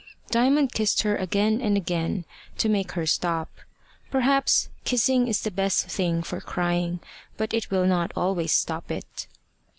Diamond 0.31 0.73
kissed 0.73 1.03
her 1.03 1.15
again 1.15 1.61
and 1.61 1.77
again 1.77 2.25
to 2.57 2.67
make 2.67 2.93
her 2.93 3.05
stop. 3.05 3.51
Perhaps 4.09 4.69
kissing 4.83 5.27
is 5.27 5.41
the 5.41 5.51
best 5.51 5.85
thing 5.89 6.23
for 6.23 6.41
crying, 6.41 6.99
but 7.37 7.53
it 7.53 7.69
will 7.69 7.85
not 7.85 8.11
always 8.15 8.51
stop 8.51 8.89
it. 8.89 9.27